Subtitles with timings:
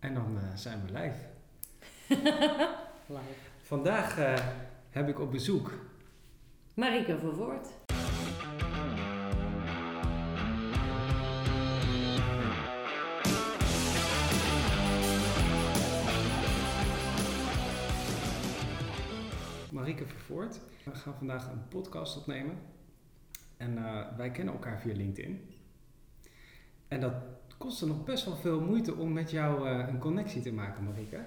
[0.00, 1.28] En dan eh, zijn we live.
[3.16, 3.40] Live.
[3.62, 4.46] Vandaag eh,
[4.90, 5.72] heb ik op bezoek
[6.74, 7.68] Marike Verwoord.
[19.72, 20.60] Marike Vervoort.
[20.84, 22.58] We gaan vandaag een podcast opnemen.
[23.56, 25.54] En eh, wij kennen elkaar via LinkedIn.
[26.88, 27.14] En dat
[27.60, 31.18] kostte nog best wel veel moeite om met jou eh, een connectie te maken, Marike.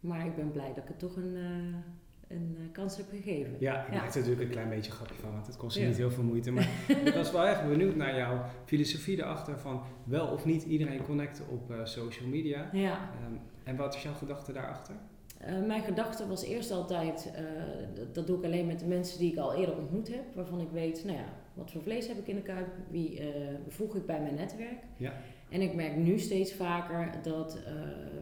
[0.00, 3.56] Maar ik ben blij dat ik het toch een, eh, een eh, kans heb gegeven.
[3.58, 3.98] Ja, ik Ja.
[4.00, 5.86] maakte er natuurlijk een klein beetje grapje van, want het kostte Ja.
[5.88, 6.50] niet heel veel moeite.
[6.50, 6.68] Maar
[7.04, 11.44] ik was wel echt benieuwd naar jouw filosofie erachter van wel of niet iedereen connecten
[11.48, 12.68] op social media.
[12.72, 12.92] Ja.
[12.92, 14.94] Ehm, en wat is jouw gedachte daarachter?
[15.38, 17.32] Eh, mijn gedachte was eerst altijd,
[17.94, 20.34] dat, dat doe ik alleen met de mensen die ik al eerder ontmoet heb.
[20.34, 21.24] Waarvan ik weet, nou ja,
[21.54, 22.66] wat voor vlees heb ik in de kuip?
[22.90, 23.26] Wie eh,
[23.68, 24.78] voeg ik bij mijn netwerk?
[24.96, 25.12] Ja.
[25.50, 27.72] En ik merk nu steeds vaker dat eh,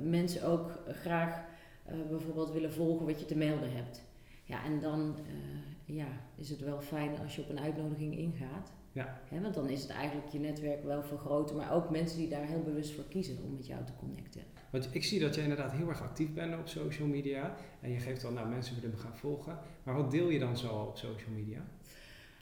[0.03, 1.45] mensen ook graag
[1.85, 4.03] eh, bijvoorbeeld willen volgen wat je te melden hebt.
[4.45, 8.73] Ja, en dan eh, ja, is het wel fijn als je op een uitnodiging ingaat.
[8.93, 9.21] Ja.
[9.29, 12.47] Hè, want dan is het eigenlijk je netwerk wel vergroten, maar ook mensen die daar
[12.47, 14.43] heel bewust voor kiezen om met jou te connecten.
[14.71, 17.57] Want ik zie dat jij inderdaad heel erg actief bent op social media.
[17.81, 19.59] En je geeft al, nou mensen willen me gaan volgen.
[19.83, 21.65] Maar wat deel je dan zo op social media?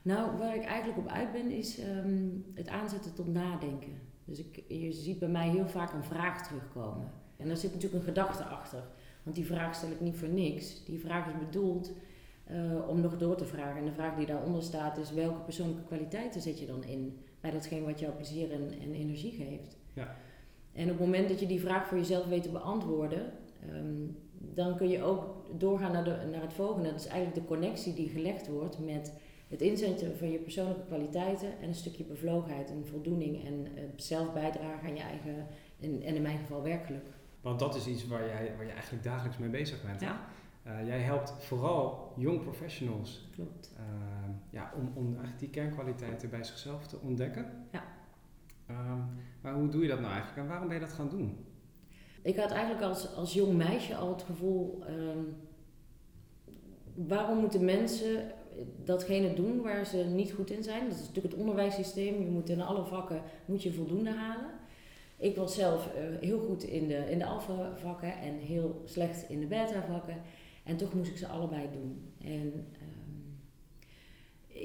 [0.02, 4.00] Nou, waar ik eigenlijk op uit ben, is ehm, het aanzetten tot nadenken.
[4.26, 7.10] Dus ik, je ziet bij mij heel vaak een vraag terugkomen.
[7.36, 8.82] En daar zit natuurlijk een gedachte achter.
[9.22, 10.84] Want die vraag stel ik niet voor niks.
[10.84, 11.92] Die vraag is bedoeld
[12.44, 13.76] eh, om nog door te vragen.
[13.76, 17.50] En de vraag die daaronder staat is: welke persoonlijke kwaliteiten zet je dan in bij
[17.50, 19.76] datgene wat jou plezier en, en energie geeft?
[19.92, 20.16] Ja.
[20.72, 24.06] En op het moment dat je die vraag voor jezelf weet te beantwoorden, ehm,
[24.38, 26.90] dan kun je ook doorgaan naar, de, naar het volgende.
[26.90, 29.12] Dat is eigenlijk de connectie die gelegd wordt met
[29.48, 34.32] het inzetten van je persoonlijke kwaliteiten en een stukje bevlogenheid en voldoening en eh, zelf
[34.32, 35.46] bijdragen aan je eigen,
[35.80, 37.06] en, en in mijn geval werkelijk.
[37.40, 40.00] Want dat is iets waar, jij, waar je eigenlijk dagelijks mee bezig bent.
[40.00, 40.20] Ja,
[40.62, 43.72] Eh, jij helpt vooral young professionals klopt.
[43.76, 43.82] eh,
[44.50, 47.66] ja, om, om eigenlijk die kernkwaliteiten bij zichzelf te ontdekken.
[47.72, 47.84] Ja.
[48.66, 48.98] Ehm,
[49.40, 51.36] maar hoe doe je dat nou eigenlijk en waarom ben je dat gaan doen?
[52.22, 55.18] Ik had eigenlijk als, als jong meisje al het gevoel, ehm,
[56.94, 58.30] waarom moeten mensen
[58.84, 60.88] datgene doen waar ze niet goed in zijn?
[60.88, 62.20] Dat is natuurlijk het onderwijssysteem.
[62.20, 64.50] Je moet in alle vakken moet je voldoende halen.
[65.16, 69.28] Ik was zelf eh, heel goed in de, in de alpha vakken en heel slecht
[69.28, 70.22] in de beta vakken.
[70.64, 72.12] En toch moest ik ze allebei doen.
[72.20, 73.26] En ehm,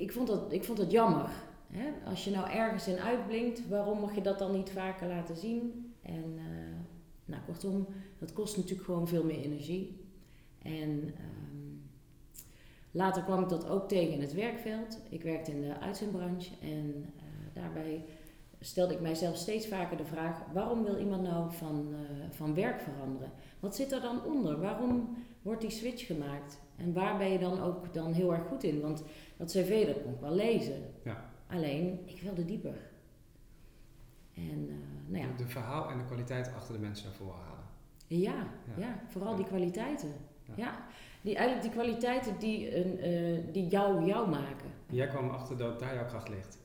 [0.01, 1.29] ik, vond dat, ik vond dat jammer.
[1.67, 1.89] Hè?
[2.05, 5.93] Als je nou ergens in uitblinkt, waarom mag je dat dan niet vaker laten zien?
[6.01, 6.77] En eh,
[7.25, 7.87] nou, kortom,
[8.19, 10.05] dat kost natuurlijk gewoon veel meer energie.
[10.61, 11.50] En ehm,
[12.91, 14.99] later kwam ik dat ook tegen in het werkveld.
[15.09, 18.05] Ik werkte in de uitzendbranche en eh, daarbij
[18.59, 22.81] stelde ik mijzelf steeds vaker de vraag: waarom wil iemand nou van, eh, van werk
[22.81, 23.31] veranderen?
[23.59, 24.59] Wat zit er dan onder?
[24.59, 26.59] Waarom wordt die switch gemaakt?
[26.77, 28.81] En waar ben je dan ook dan heel erg goed in?
[28.81, 29.03] Want
[29.37, 30.83] dat cv dat kon ik wel lezen.
[31.03, 31.29] Ja.
[31.47, 32.89] Alleen, ik wilde dieper.
[34.33, 37.63] En eh, nou ja, De verhaal en de kwaliteit achter de mensen naar voren halen.
[38.07, 38.81] ja, Ja.
[38.83, 38.99] ja.
[39.07, 40.13] vooral die kwaliteiten.
[40.55, 40.85] Ja.
[41.21, 44.69] Die, eigenlijk die kwaliteiten die, een, eh, die jou jou maken.
[44.89, 46.57] Jij kwam achter dat daar jouw kracht ligt.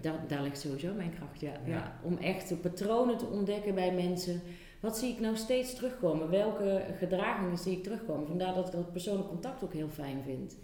[0.00, 1.52] Daar, daar ligt sowieso mijn kracht, ja.
[1.52, 1.74] Ja.
[1.74, 2.00] ja.
[2.02, 4.40] Om echt de patronen te ontdekken bij mensen.
[4.80, 6.30] Wat zie ik nou steeds terugkomen?
[6.30, 8.26] Welke gedragingen zie ik terugkomen?
[8.26, 10.56] Vandaar dat ik dat persoonlijk contact ook heel fijn vind.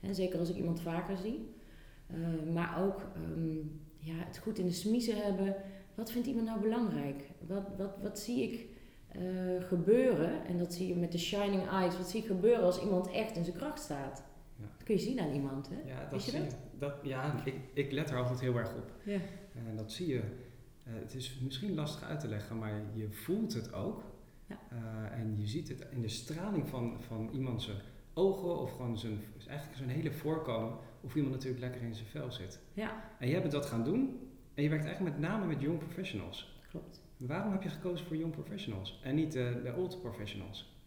[0.00, 1.54] En zeker als ik iemand vaker zie.
[2.06, 3.56] Eh, maar ook ehm,
[3.98, 5.56] ja, het goed in de smiezen hebben.
[5.94, 7.22] Wat vindt iemand nou belangrijk?
[7.46, 8.67] Wat, wat, wat zie ik
[9.08, 9.20] eh,
[9.68, 10.44] gebeuren?
[10.46, 11.96] En dat zie je met de shining eyes.
[11.96, 14.22] Wat zie ik gebeuren als iemand echt in zijn kracht staat?
[14.56, 14.64] Ja.
[14.76, 15.88] Dat kun je zien aan iemand, hè?
[15.90, 16.50] Ja, dat Weet je zie dat?
[16.50, 16.56] je.
[16.78, 18.92] Dat, ja, ik, ik let er altijd heel erg op.
[19.04, 19.18] Ja.
[19.68, 20.20] En dat zie je.
[20.84, 24.02] Eh, het is misschien lastig uit te leggen, maar je voelt het ook.
[24.46, 24.58] Ja.
[24.70, 27.76] Eh, en je ziet het in de straling van, van iemand zijn
[28.14, 30.76] ogen of gewoon zijn, eigenlijk zijn hele voorkomen.
[31.00, 32.58] Of iemand natuurlijk lekker in zijn vel zit.
[32.72, 34.18] ja, En jij bent dat gaan doen.
[34.54, 36.60] En je werkt eigenlijk met name met young professionals.
[36.70, 37.00] klopt.
[37.18, 40.76] Waarom heb je gekozen voor young professionals en niet de, de old professionals?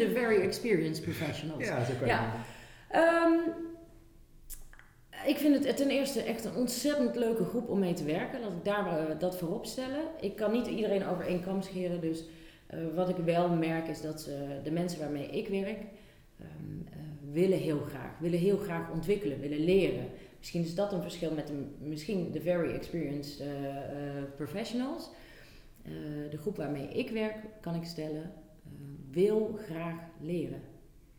[0.00, 1.64] De very experienced professionals.
[1.64, 2.44] Ja, zo kan je Ja.
[2.90, 3.50] Ehm,
[5.26, 8.40] ik vind het ten eerste echt een ontzettend leuke groep om mee te werken.
[8.40, 10.02] Laat ik daar eh, dat voorop stellen.
[10.20, 12.00] Ik kan niet iedereen over één kam scheren.
[12.00, 12.24] Dus
[12.66, 15.78] eh, wat ik wel merk is dat ze, de mensen waarmee ik werk...
[16.38, 16.48] ehm,
[16.90, 16.98] eh,
[17.32, 18.18] willen heel graag.
[18.18, 19.40] Willen heel graag ontwikkelen.
[19.40, 20.08] Willen leren.
[20.38, 25.10] Misschien is dat een verschil met de, misschien de very experienced eh, eh, professionals.
[25.82, 25.92] Eh,
[26.30, 28.32] de groep waarmee ik werk, kan ik stellen,
[29.10, 30.60] wil graag leren.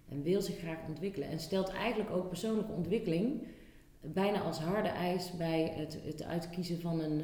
[0.09, 1.27] En wil zich graag ontwikkelen.
[1.27, 3.47] En stelt eigenlijk ook persoonlijke ontwikkeling
[4.01, 7.23] bijna als harde eis bij het, het uitkiezen van een,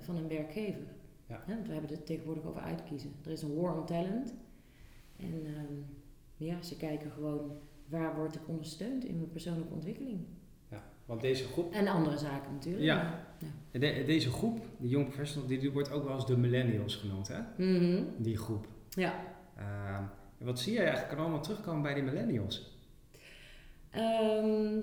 [0.00, 0.86] van een werkgever.
[1.28, 1.44] Ja.
[1.46, 3.12] We hebben het tegenwoordig over uitkiezen.
[3.24, 4.34] Er is een war on talent.
[5.16, 5.74] En ehm,
[6.36, 7.58] ja, ze kijken gewoon
[7.88, 10.20] waar word ik ondersteund in mijn persoonlijke ontwikkeling.
[11.06, 12.84] Want deze groep, En andere zaken natuurlijk.
[12.84, 13.20] Ja.
[13.38, 13.78] ja.
[13.78, 17.28] de- deze groep, de young professionals, die, die wordt ook wel eens de millennials genoemd,
[17.28, 17.38] hè?
[17.56, 18.02] Mhm.
[18.16, 18.66] Die groep.
[18.90, 19.14] Ja.
[19.56, 20.02] Ehm,
[20.38, 22.76] wat zie je eigenlijk allemaal terugkomen bij die millennials?
[23.90, 24.78] Ehm,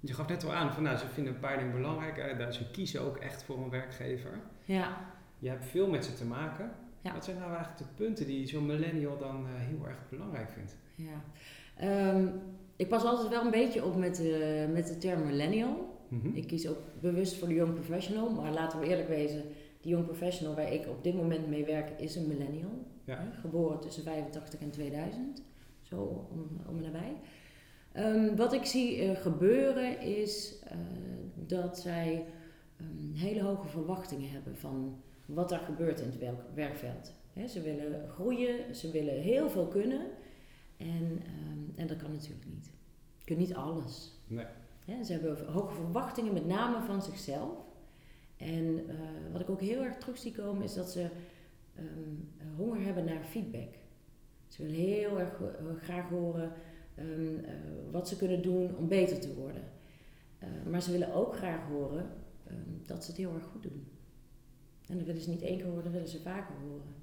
[0.00, 2.16] Je gaf net al aan van nou, ze vinden een paar dingen belangrijk.
[2.18, 4.40] eh, ze kiezen ook echt voor een werkgever.
[4.64, 5.12] ja.
[5.38, 6.70] Je hebt veel met ze te maken.
[7.00, 7.12] Ja.
[7.12, 10.76] Wat zijn nou eigenlijk de punten die zo'n millennial dan eh, heel erg belangrijk vindt?
[10.94, 11.22] ja.
[11.76, 12.26] Ehm,
[12.76, 15.92] ik pas altijd wel een beetje op met de, met de term millennial.
[16.08, 16.36] Mhm.
[16.36, 18.30] Ik kies ook bewust voor de young professional.
[18.30, 19.42] Maar laten we eerlijk wezen,
[19.80, 22.70] die young professional waar ik op dit moment mee werk is een millennial.
[23.04, 23.16] Ja.
[23.18, 25.42] Hè, Geboren tussen 85 en 2000.
[25.82, 27.16] Zo om, om en nabij.
[27.92, 30.76] Ehm, wat ik zie eh, gebeuren is eh,
[31.34, 32.24] dat zij
[32.76, 37.12] ehm, hele hoge verwachtingen hebben van wat er gebeurt in het werk- werkveld.
[37.48, 40.00] Ze willen groeien, ze willen heel veel kunnen.
[40.76, 42.70] En, ehm, en dat kan natuurlijk niet.
[43.18, 44.12] Je kunt niet alles.
[44.26, 44.46] Nee.
[45.04, 47.58] Ze hebben hoge verwachtingen, met name van zichzelf.
[48.36, 48.96] En eh,
[49.32, 51.08] wat ik ook heel erg terug zie komen, is dat ze
[51.74, 53.74] ehm, honger hebben naar feedback.
[54.48, 56.52] Ze willen heel erg eh, graag horen
[56.94, 57.54] ehm, eh,
[57.90, 59.62] wat ze kunnen doen om beter te worden.
[60.70, 62.10] Maar ze willen ook graag horen
[62.86, 63.86] dat ze het heel erg goed doen.
[64.86, 66.94] En dat willen ze niet één keer horen, dat willen ze vaker horen.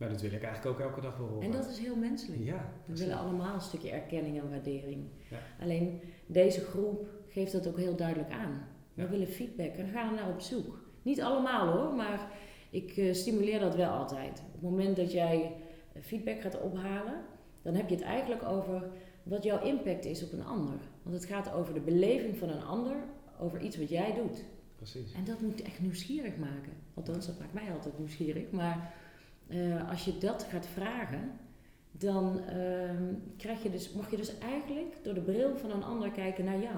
[0.00, 1.42] Maar dat wil ik eigenlijk ook elke dag wel horen.
[1.46, 2.44] En dat is heel menselijk.
[2.44, 5.04] Ja, We willen allemaal een stukje erkenning en waardering.
[5.30, 5.38] Ja.
[5.60, 8.66] Alleen deze groep geeft dat ook heel duidelijk aan.
[8.94, 9.08] We Ja.
[9.08, 10.84] willen feedback en gaan er naar op zoek.
[11.02, 12.30] Niet allemaal hoor, maar
[12.70, 14.42] ik eh, stimuleer dat wel altijd.
[14.46, 15.52] Op het moment dat jij
[15.92, 17.14] eh, feedback gaat ophalen,
[17.62, 18.90] dan heb je het eigenlijk over
[19.22, 20.74] wat jouw impact is op een ander.
[21.02, 22.96] Want het gaat over de beleving van een ander,
[23.40, 24.44] over iets wat jij doet.
[24.76, 25.12] Precies.
[25.12, 26.72] En dat moet echt nieuwsgierig maken.
[26.94, 28.50] Althans, dat maakt mij altijd nieuwsgierig.
[28.50, 28.94] Maar
[29.50, 31.38] eh, als je dat gaat vragen,
[31.90, 36.10] dan ehm, krijg je dus, mag je dus eigenlijk door de bril van een ander
[36.10, 36.76] kijken naar jou.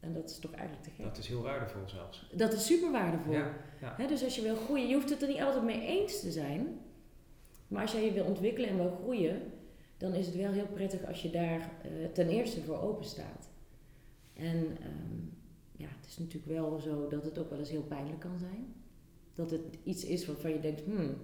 [0.00, 1.04] En dat is toch eigenlijk te gek.
[1.04, 2.30] Dat is heel waardevol zelfs.
[2.32, 3.32] Dat is super waardevol.
[3.32, 3.94] Ja, ja.
[3.96, 6.30] Hè, dus als je wil groeien, je hoeft het er niet altijd mee eens te
[6.30, 6.80] zijn.
[7.68, 9.42] Maar als jij je wil ontwikkelen en wil groeien,
[9.96, 13.48] dan is het wel heel prettig als je daar eh, ten eerste voor open staat.
[14.34, 15.18] En ehm,
[15.72, 18.74] ja, het is natuurlijk wel zo dat het ook wel eens heel pijnlijk kan zijn.
[19.34, 21.16] Dat het iets is waarvan je denkt, hmm,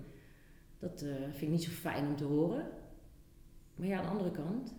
[0.82, 2.66] dat eh, vind ik niet zo fijn om te horen.
[3.74, 4.74] Maar ja, aan de andere kant,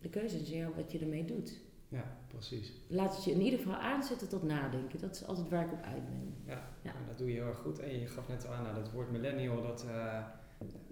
[0.00, 1.60] de keuze is jou wat je ermee doet.
[1.88, 2.72] ja, precies.
[2.88, 5.00] Laat het je in ieder geval aanzetten tot nadenken.
[5.00, 6.34] Dat is altijd waar ik op uit ben.
[6.46, 6.90] Ja, Ja.
[6.90, 7.78] En dat doe je heel erg goed.
[7.78, 10.24] En je gaf net al aan, nou, dat woord millennial, dat, eh,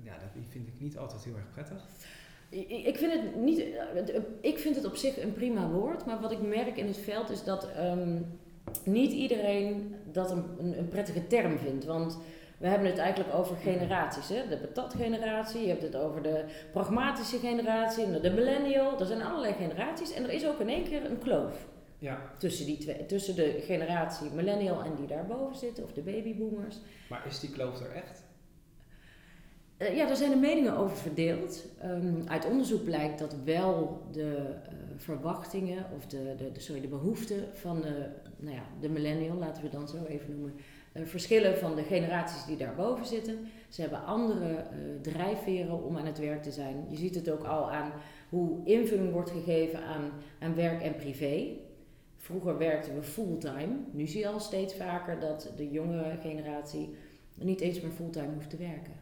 [0.02, 1.84] ja, dat vind ik niet altijd heel erg prettig.
[2.68, 3.58] Ik vind het niet.
[3.58, 6.96] eh, Ik vind het op zich een prima woord, maar wat ik merk in het
[6.96, 8.20] veld is dat ehm,
[8.84, 11.84] niet iedereen dat een, een, een prettige term vindt.
[11.84, 12.18] Want
[12.60, 14.28] we hebben het eigenlijk over generaties.
[14.28, 14.48] Hè?
[14.48, 19.00] De patatgeneratie, je hebt het over de pragmatische generatie, en de millennial.
[19.00, 21.66] Er zijn allerlei generaties en er is ook in één keer een kloof
[21.98, 26.76] Ja, tussen, die twee, tussen de generatie millennial en die daarboven zitten, of de babyboomers.
[27.08, 28.22] maar is die kloof er echt?
[29.76, 31.64] Eh, ja, daar zijn de meningen over verdeeld.
[31.78, 34.36] Ehm, uit onderzoek blijkt dat wel de
[34.68, 39.36] eh, verwachtingen of de, de, de, sorry, de behoeften van de, nou ja, de millennial,
[39.36, 40.54] laten we het dan zo even noemen,
[40.92, 43.48] verschillen van de generaties die daarboven zitten.
[43.68, 46.86] Ze hebben andere eh, drijfveren om aan het werk te zijn.
[46.88, 47.92] Je ziet het ook al aan
[48.28, 51.46] hoe invulling wordt gegeven aan, aan werk en privé.
[52.16, 53.76] Vroeger werkten we fulltime.
[53.90, 56.94] Nu zie je al steeds vaker dat de jongere generatie
[57.34, 58.92] niet eens meer fulltime hoeft te werken.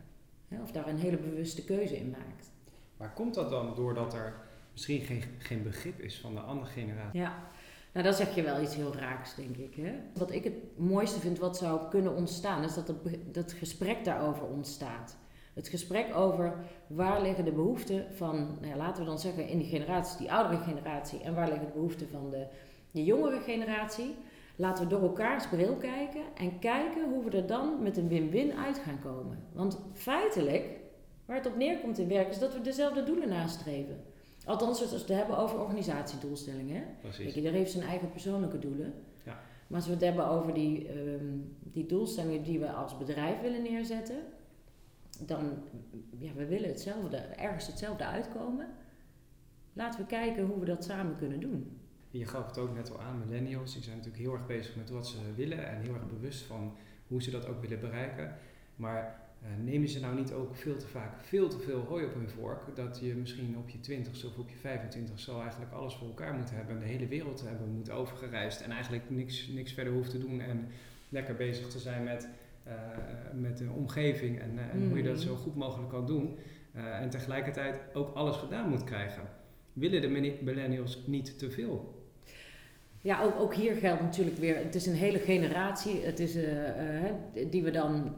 [0.62, 2.50] Of daar een hele bewuste keuze in maakt.
[2.96, 4.34] Maar komt dat dan doordat er
[4.72, 7.20] misschien geen, geen begrip is van de andere generatie?
[7.20, 7.48] Ja,
[7.92, 9.75] nou dan zeg je wel iets heel raaks, denk ik.
[9.75, 9.92] Hè?
[10.14, 13.00] Wat ik het mooiste vind wat zou kunnen ontstaan, is dat het,
[13.33, 15.16] dat gesprek daarover ontstaat.
[15.54, 19.59] Het gesprek over waar liggen de behoeften van, nou ja, laten we dan zeggen in
[19.59, 22.47] die generatie, die oudere generatie, en waar liggen de behoeften van de,
[22.90, 24.14] de jongere generatie.
[24.57, 28.52] Laten we door elkaars bril kijken en kijken hoe we er dan met een win-win
[28.52, 29.38] uit gaan komen.
[29.52, 30.64] Want feitelijk,
[31.25, 34.04] waar het op neerkomt in werk, is dat we dezelfde doelen nastreven.
[34.48, 36.74] Althans, als we het hebben over organisatiedoelstellingen.
[36.74, 36.82] Hè?
[36.82, 37.34] Kijk, Precies.
[37.34, 38.94] iedereen heeft zijn eigen persoonlijke doelen.
[39.24, 39.40] Ja.
[39.66, 41.26] Maar als we het hebben over die, ehm,
[41.60, 44.18] die doelstellingen die we als bedrijf willen neerzetten,
[45.26, 45.62] dan
[46.18, 48.66] ja, we willen hetzelfde, ergens hetzelfde uitkomen.
[49.72, 51.80] Laten we kijken hoe we dat samen kunnen doen.
[52.10, 54.90] Je gaf het ook net al aan, millennials, die zijn natuurlijk heel erg bezig met
[54.90, 56.72] wat ze willen en heel erg bewust van
[57.06, 58.34] hoe ze dat ook willen bereiken.
[58.76, 59.27] Maar
[59.64, 62.76] nemen ze nou niet ook veel te vaak veel te veel hooi op hun vork,
[62.76, 66.35] dat je misschien op je 20 of op je 25 zo eigenlijk alles voor elkaar
[66.35, 70.11] moet hebben en de hele wereld hebben moet overgereisd en eigenlijk niks, niks verder hoeft
[70.11, 70.66] te doen en
[71.09, 72.28] lekker bezig te zijn met
[72.64, 72.75] eh,
[73.35, 75.23] met de omgeving en, eh, en hoe je dat Mhm.
[75.26, 76.37] zo goed mogelijk kan doen.
[76.73, 79.23] Eh, en tegelijkertijd ook alles gedaan moet krijgen.
[79.73, 82.02] Willen de millennials niet te veel?
[83.00, 86.00] Ja, ook, ook hier geldt natuurlijk weer, het is een hele generatie.
[86.04, 87.14] Het is, eh, eh,
[87.50, 88.16] die we dan,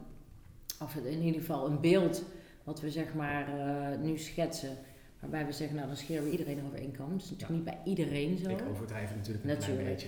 [0.81, 2.23] of in ieder geval een beeld
[2.63, 4.77] wat we zeg maar eh, nu schetsen.
[5.19, 7.09] Waarbij we zeggen, nou dan scheren we iedereen over één kam.
[7.11, 8.49] Dat is natuurlijk niet bij iedereen zo.
[8.49, 10.07] Ik overdrijf natuurlijk een klein beetje.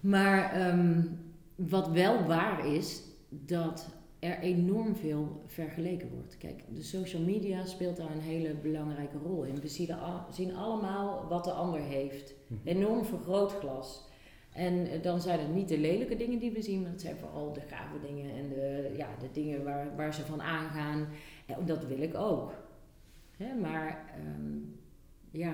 [0.00, 1.02] Maar ehm,
[1.54, 3.88] wat wel waar is, dat
[4.18, 6.36] er enorm veel vergeleken wordt.
[6.38, 9.60] Kijk, de social media speelt daar een hele belangrijke rol in.
[9.60, 12.34] We zien, al- zien allemaal wat de ander heeft.
[12.46, 12.60] Mhm.
[12.68, 14.06] Enorm vergrootglas.
[14.58, 17.16] En eh, dan zijn het niet de lelijke dingen die we zien, maar het zijn
[17.16, 21.08] vooral de gave dingen en de, ja, de dingen waar, waar ze van aangaan.
[21.46, 22.52] En dat wil ik ook.
[23.36, 24.56] Hè, maar ehm,
[25.30, 25.52] ja,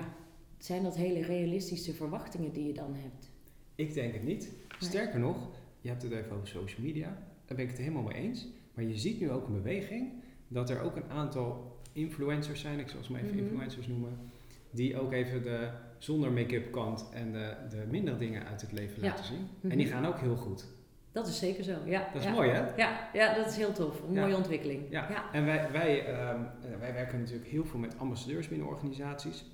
[0.57, 3.29] zijn dat hele realistische verwachtingen die je dan hebt?
[3.75, 4.51] Ik denk het niet.
[4.79, 5.49] Sterker nog,
[5.81, 7.07] je hebt het even over social media.
[7.45, 8.47] Daar ben ik het helemaal mee eens.
[8.73, 10.11] Maar je ziet nu ook een beweging
[10.47, 13.45] dat er ook een aantal influencers zijn, ik zal ze maar even Mhm.
[13.45, 14.17] influencers noemen,
[14.75, 19.03] die ook even de zonder make-up kant en de, de minder dingen uit het leven
[19.03, 19.09] Ja.
[19.09, 19.47] laten zien.
[19.61, 19.71] Mhm.
[19.71, 20.65] En die gaan ook heel goed.
[21.11, 22.07] Dat is zeker zo, ja.
[22.13, 22.31] Dat is ja.
[22.33, 22.75] mooi hè?
[22.75, 24.01] Ja, ja, dat is heel tof.
[24.07, 24.21] Een Ja.
[24.21, 24.81] mooie ontwikkeling.
[24.89, 25.09] Ja.
[25.09, 25.31] ja.
[25.31, 29.45] En wij, wij, ehm, eh, wij werken natuurlijk heel veel met ambassadeurs binnen organisaties.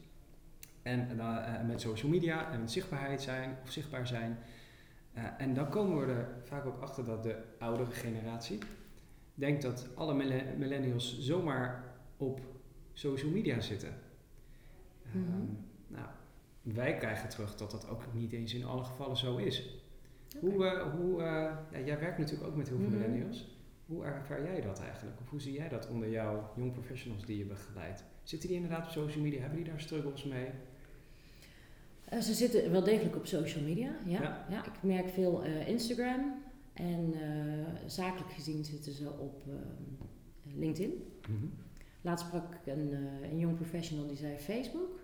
[0.81, 4.37] En dan, eh, met social media en zichtbaarheid zijn of zichtbaar zijn.
[5.13, 8.57] Eh, en dan komen we er vaak ook achter dat de oudere generatie
[9.33, 11.83] denkt dat alle mille- millennials zomaar
[12.17, 12.39] op
[12.93, 13.93] social media zitten.
[15.13, 15.45] Ehm, Mhm.
[15.87, 16.05] nou,
[16.61, 19.79] wij krijgen terug dat dat ook niet eens in alle gevallen zo is.
[20.39, 21.27] Hoe, eh, hoe, eh,
[21.71, 22.97] ja, jij werkt natuurlijk ook met heel veel Mhm.
[22.97, 23.59] millennials.
[23.85, 25.19] Hoe ervaar jij dat eigenlijk?
[25.21, 28.03] Of hoe zie jij dat onder jouw young professionals die je begeleidt?
[28.23, 29.39] Zitten die inderdaad op social media?
[29.39, 30.47] Hebben die daar struggles mee?
[32.05, 34.21] Eh, ze zitten wel degelijk op social media, ja.
[34.21, 34.45] Ja.
[34.49, 34.65] ja.
[34.65, 36.33] ik merk veel eh, Instagram.
[36.73, 39.53] En eh, zakelijk gezien zitten ze op eh,
[40.55, 40.93] LinkedIn.
[42.01, 44.99] Laatst sprak ik een, eh, een jong professional die zei Facebook.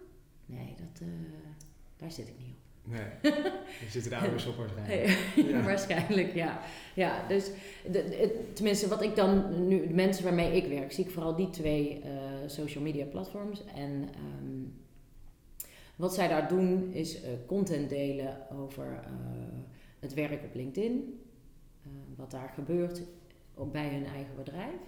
[0.48, 1.08] Nee, dat, eh,
[1.98, 2.92] daar zit ik niet op.
[2.92, 3.34] Nee,
[3.84, 5.18] er zitten de ouders op waarschijnlijk.
[5.36, 5.64] Ja.
[5.70, 6.60] Waarschijnlijk, ja.
[6.96, 7.52] ja dus
[7.84, 11.36] de, de- tenminste, wat ik dan nu, de mensen waarmee ik werk, zie ik vooral
[11.36, 12.12] die twee eh,
[12.46, 13.66] social media platforms.
[13.66, 14.64] En ehm,
[15.96, 19.04] wat zij daar doen, is eh, content delen over
[20.00, 21.20] het werk op LinkedIn,
[22.16, 23.02] wat daar gebeurt
[23.54, 24.80] op, bij hun eigen bedrijf.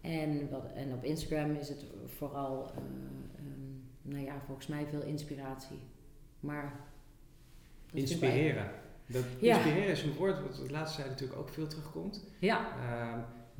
[0.00, 3.72] En, wat, en op Instagram is het vooral, eh, ehm,
[4.04, 5.78] nou ja, volgens mij veel inspiratie.
[6.40, 6.72] Maar
[7.92, 8.70] Inspireren.
[9.06, 9.54] Dat Ja.
[9.56, 12.24] inspireren is een woord wat het laatste tijd natuurlijk ook veel terugkomt.
[12.38, 13.18] Ja, Ehm,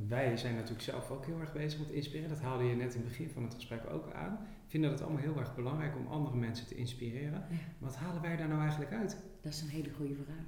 [0.09, 2.29] wij zijn natuurlijk zelf ook heel erg bezig met inspireren.
[2.31, 4.33] Dat haalde je net in het begin van het gesprek ook aan.
[4.65, 7.47] Ik vind dat het allemaal heel erg belangrijk om andere mensen te inspireren.
[7.51, 7.57] Ja.
[7.79, 9.17] Wat halen wij daar nou eigenlijk uit?
[9.41, 10.47] Dat is een hele goede vraag.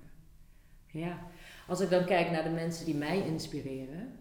[0.87, 1.19] Ja,
[1.67, 4.13] als ik dan kijk naar de mensen die mij inspireren,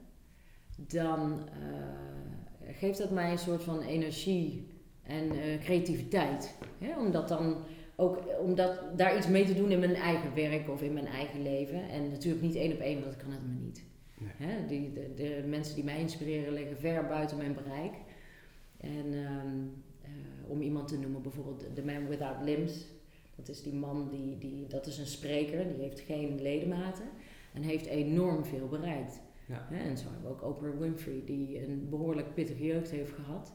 [0.78, 4.74] dan eh, geeft dat mij een soort van energie
[5.08, 6.56] en eh, creativiteit.
[6.78, 7.00] Hè?
[7.00, 7.58] Omdat dan
[7.96, 11.08] ook, om dat, daar iets mee te doen in mijn eigen werk of in mijn
[11.08, 11.90] eigen leven.
[11.90, 13.84] En natuurlijk niet één op één, want dat kan het me niet.
[14.18, 14.50] Nee.
[14.50, 14.66] Hè?
[14.66, 17.94] Die, de, de mensen die mij inspireren liggen ver buiten mijn bereik.
[18.78, 19.58] En ehm,
[20.02, 22.86] eh, om iemand te noemen, bijvoorbeeld The Man Without Limbs.
[23.36, 27.06] Dat is die man, die, die, dat is een spreker, die heeft geen ledematen
[27.54, 29.22] en heeft enorm veel bereikt.
[29.48, 29.68] Ja.
[29.70, 33.54] Hè, En zo hebben we ook Oprah Winfrey, die een behoorlijk pittige jeugd heeft gehad.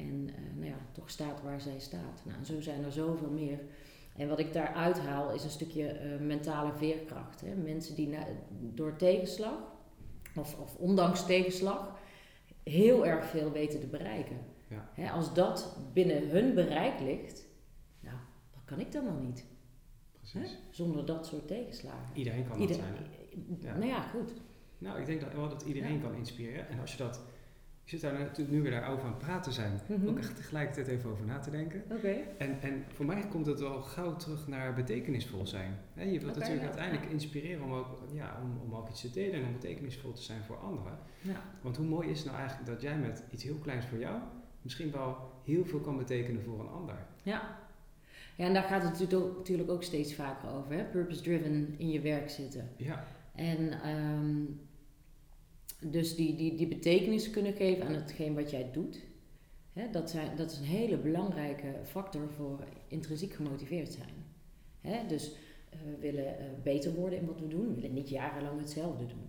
[0.00, 2.22] En eh, nou ja, toch staat waar zij staat.
[2.24, 3.58] Nou, en zo zijn er zoveel meer.
[4.16, 7.40] En wat ik daar uithaal is een stukje eh, mentale veerkracht.
[7.40, 7.54] Hè.
[7.54, 8.26] Mensen die na-
[8.58, 9.58] door tegenslag,
[10.36, 11.98] of, of ondanks tegenslag,
[12.62, 14.36] heel erg veel weten te bereiken.
[14.68, 14.88] Ja.
[14.94, 17.46] Hè, als dat binnen hun bereik ligt,
[18.00, 18.16] nou,
[18.54, 19.44] wat kan ik dan nog niet?
[20.12, 20.58] Precies.
[20.70, 22.16] Zonder dat soort tegenslagen.
[22.16, 23.58] Iedereen kan Ieder- dat zijn.
[23.60, 23.72] Ja.
[23.78, 24.32] Nou ja, goed.
[24.78, 26.00] Nou, ik denk dat wel dat iedereen Ja.
[26.00, 26.68] kan inspireren.
[26.68, 27.20] En als je dat...
[27.90, 30.08] Zit daar natuurlijk nu we daarover aan het praten zijn, Mhm.
[30.08, 31.82] ook echt tegelijkertijd even over na te denken.
[31.90, 32.16] Oké.
[32.38, 35.78] En, en voor mij komt het wel gauw terug naar betekenisvol zijn.
[35.94, 36.66] Hè, je wilt natuurlijk ja.
[36.66, 40.22] uiteindelijk inspireren om ook, ja, om, om ook iets te delen en om betekenisvol te
[40.22, 40.98] zijn voor anderen.
[41.20, 41.42] Ja.
[41.62, 44.18] Want hoe mooi is het nou eigenlijk dat jij met iets heel kleins voor jou
[44.62, 46.96] misschien wel heel veel kan betekenen voor een ander.
[47.22, 47.58] Ja.
[48.36, 50.72] Ja, en daar gaat het natuurlijk ook, steeds vaker over.
[50.72, 50.84] hè.
[50.84, 52.68] Purpose-driven in je werk zitten.
[52.76, 53.04] Ja,
[53.34, 54.36] En ehm,
[55.80, 59.00] dus die, die, die betekenis kunnen geven aan hetgeen wat jij doet.
[59.72, 64.14] Hè, dat, zijn, dat is een hele belangrijke factor voor intrinsiek gemotiveerd zijn.
[64.80, 65.32] Hè, dus
[65.70, 67.68] eh, we willen eh, beter worden in wat we doen.
[67.68, 69.28] We willen niet jarenlang hetzelfde doen.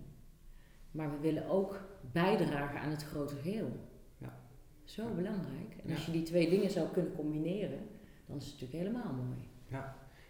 [0.90, 1.80] Maar we willen ook
[2.12, 3.70] bijdragen aan het grote geheel.
[4.18, 4.38] Ja.
[4.84, 5.76] Zo belangrijk.
[5.82, 5.94] En Ja.
[5.94, 7.78] als je die twee dingen zou kunnen combineren,
[8.26, 9.38] dan is het natuurlijk helemaal mooi.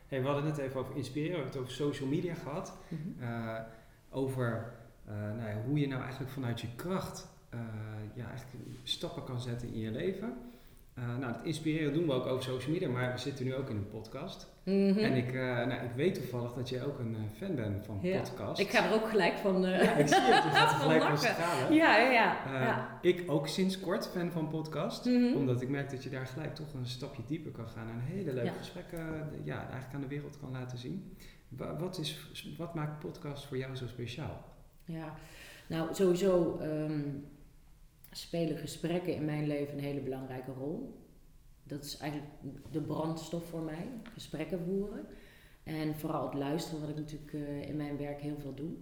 [0.07, 2.79] Hey, we hadden net even over inspireren, we hebben het over social media gehad.
[2.89, 3.23] Mhm.
[3.23, 3.61] Eh,
[4.11, 4.73] over
[5.07, 7.61] eh, nou ja, hoe je nou eigenlijk vanuit je kracht eh,
[8.15, 10.33] ja, eigenlijk stappen kan zetten in je leven.
[10.95, 13.71] Eh, nou, dat inspireren doen we ook over social media, maar we zitten nu ook
[13.71, 14.51] in een podcast.
[14.65, 14.99] Mhm.
[14.99, 18.19] En ik, nou, ik weet toevallig dat jij ook een fan bent van Ja.
[18.21, 18.61] podcasts.
[18.61, 19.61] Ik ga er ook gelijk van.
[19.63, 20.43] Ja, ik zie het.
[20.45, 21.75] Je gaat gelijk van stralen.
[21.75, 22.37] ja, ja, ja.
[22.61, 22.99] Ja.
[23.03, 25.05] Ik ook sinds kort fan van podcast.
[25.05, 25.35] Mhm.
[25.37, 28.33] Omdat ik merk dat je daar gelijk toch een stapje dieper kan gaan en hele
[28.33, 31.17] leuke gesprekken ja, eigenlijk aan de wereld kan laten zien.
[31.49, 34.45] Wa- Wat, is, wat maakt podcast voor jou zo speciaal?
[34.93, 35.15] Ja,
[35.69, 37.09] nou sowieso ehm,
[38.11, 41.01] spelen gesprekken in mijn leven een hele belangrijke rol.
[41.63, 42.33] Dat is eigenlijk
[42.71, 45.07] de brandstof voor mij, gesprekken voeren.
[45.63, 48.73] En vooral het luisteren, wat ik natuurlijk eh, in mijn werk heel veel doe.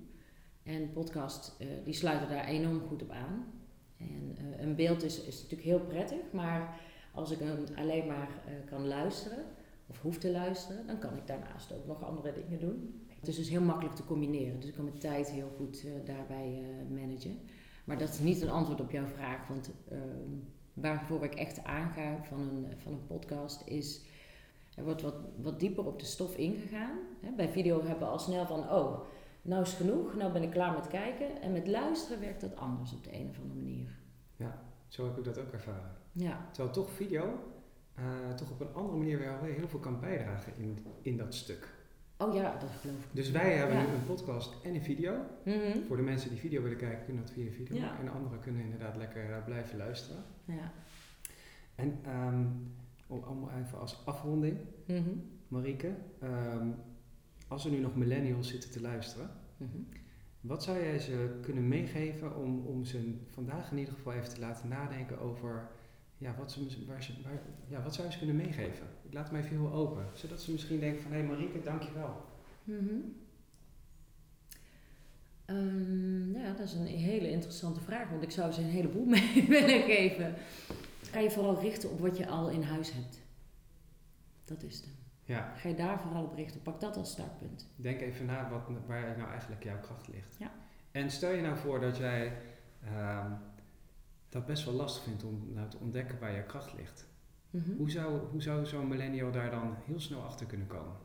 [0.62, 3.52] En podcast, eh, die sluiten daar enorm goed op aan.
[3.99, 6.81] En eh, een beeld is, is natuurlijk heel prettig, maar
[7.12, 8.29] als ik hem alleen maar
[8.64, 9.45] kan luisteren,
[9.87, 13.07] of hoef te luisteren, dan kan ik daarnaast ook nog andere dingen doen.
[13.21, 15.93] Het is dus heel makkelijk te combineren, dus ik kan mijn tijd heel goed eh,
[16.05, 17.39] daarbij eh, managen.
[17.85, 20.31] Maar dat is niet een antwoord op jouw vraag, want ehm,
[20.75, 24.05] waarvoor ik echt aanga van een, van een podcast is,
[24.77, 26.99] er wordt wat, wat dieper op de stof ingegaan.
[27.21, 29.00] Hè, bij video hebben we al snel van, oh,
[29.43, 31.43] nou is genoeg, nou ben ik klaar met kijken.
[31.43, 33.99] En met luisteren werkt dat anders op de een of andere manier.
[34.89, 35.97] Zo heb ik dat ook ervaren.
[36.12, 37.39] Ja, Terwijl toch video
[37.95, 41.69] eh, toch op een andere manier wel heel veel kan bijdragen in, in dat stuk.
[42.21, 43.09] Oh ja, dat geloof ik.
[43.12, 45.12] Dus wij hebben nu een podcast en een video.
[45.45, 45.79] Mhm.
[45.87, 47.77] Voor de mensen die video willen kijken, kunnen dat via video.
[47.77, 50.23] En de anderen kunnen inderdaad lekker eh, blijven luisteren.
[50.45, 50.73] Ja.
[51.75, 52.45] En ehm,
[53.07, 55.11] om, om even als afronding, Mhm.
[55.49, 56.69] Marieke, ehm,
[57.49, 59.79] als er nu nog millennials zitten te luisteren, Mhm.
[60.41, 64.41] wat zou jij ze kunnen meegeven om, om ze vandaag in ieder geval even te
[64.41, 65.69] laten nadenken over
[66.21, 68.87] ja, wat, ze, waar ze, waar, ja, wat zou je ze kunnen meegeven?
[69.03, 72.25] Ik laat even heel open, zodat ze misschien denken van hé hey Marieke, dankjewel.
[72.65, 72.95] Mhm.
[75.45, 79.45] Ehm, ja, dat is een hele interessante vraag, want ik zou ze een heleboel mee
[79.49, 80.35] willen geven.
[81.03, 83.21] Ga je vooral richten op wat je al in huis hebt.
[84.45, 84.89] Dat is het.
[85.25, 86.63] Ja, Ga je daar vooral op richten.
[86.63, 87.69] Pak dat als startpunt.
[87.76, 90.37] denk even na wat, waar nou eigenlijk jouw kracht ligt.
[90.39, 90.52] Ja.
[90.91, 92.33] En stel je nou voor dat jij
[92.85, 93.33] ehm,
[94.30, 97.08] dat best wel lastig vindt om nou te ontdekken waar jouw kracht ligt.
[97.50, 97.76] Mhm.
[97.76, 100.97] Hoe zou, hoe zou zo'n millennial daar dan heel snel achter kunnen komen?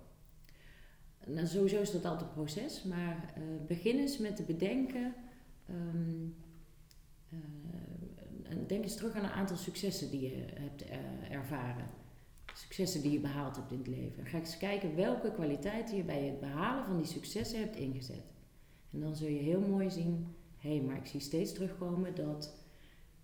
[1.25, 5.13] Nou, sowieso is dat altijd een proces, maar eh, begin eens met te bedenken.
[5.65, 6.25] ehm,
[7.29, 7.37] eh,
[8.43, 11.89] en denk eens terug aan een aantal successen die je hebt eh, ervaren.
[12.53, 14.25] Successen die je behaald hebt in het leven.
[14.25, 18.33] Ga eens kijken welke kwaliteiten je bij het behalen van die successen hebt ingezet.
[18.91, 22.64] En dan zul je heel mooi zien, hé, hey, maar ik zie steeds terugkomen dat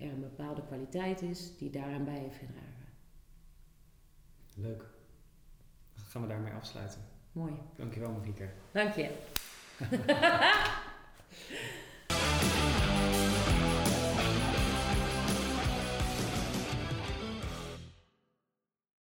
[0.01, 2.87] er een bepaalde kwaliteit is die daaraan bij heeft gedragen.
[4.55, 4.83] Leuk.
[5.95, 7.01] Dan gaan we daarmee afsluiten.
[7.31, 7.53] Mooi.
[7.75, 8.49] Dankjewel Marieke.
[8.71, 9.09] Dank je.